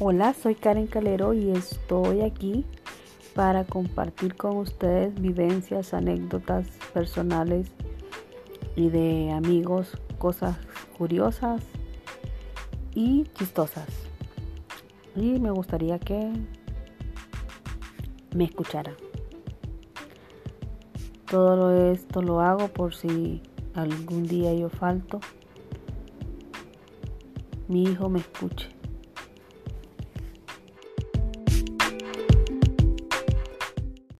[0.00, 2.64] Hola, soy Karen Calero y estoy aquí
[3.32, 7.70] para compartir con ustedes vivencias, anécdotas personales
[8.74, 10.56] y de amigos, cosas
[10.98, 11.62] curiosas
[12.92, 13.86] y chistosas.
[15.14, 16.32] Y me gustaría que
[18.34, 18.94] me escuchara.
[21.30, 23.42] Todo esto lo hago por si
[23.74, 25.20] algún día yo falto,
[27.68, 28.73] mi hijo me escuche.